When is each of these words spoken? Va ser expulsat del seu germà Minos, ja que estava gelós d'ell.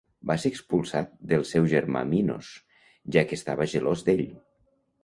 Va 0.29 0.35
ser 0.43 0.51
expulsat 0.53 1.11
del 1.33 1.45
seu 1.51 1.69
germà 1.75 2.03
Minos, 2.15 2.51
ja 3.19 3.27
que 3.31 3.41
estava 3.43 3.71
gelós 3.77 4.07
d'ell. 4.11 4.27